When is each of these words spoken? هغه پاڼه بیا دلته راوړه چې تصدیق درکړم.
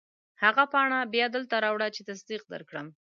هغه 0.43 0.63
پاڼه 0.73 0.99
بیا 1.13 1.25
دلته 1.35 1.55
راوړه 1.63 1.87
چې 1.95 2.01
تصدیق 2.09 2.41
درکړم. 2.53 2.87